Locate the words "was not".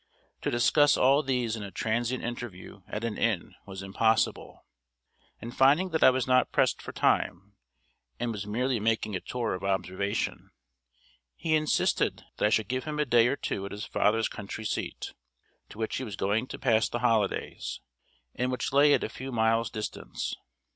6.09-6.51